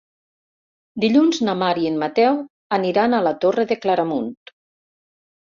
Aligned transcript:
Dilluns 1.03 1.41
na 1.49 1.55
Mar 1.59 1.69
i 1.83 1.85
en 1.89 1.99
Mateu 2.05 2.39
aniran 2.79 3.13
a 3.13 3.21
la 3.29 3.37
Torre 3.47 3.69
de 3.73 3.79
Claramunt. 3.85 4.35